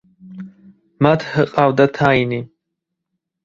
მათ 1.07 1.27
ჰყავდა 1.35 1.89
თაინი. 2.01 2.43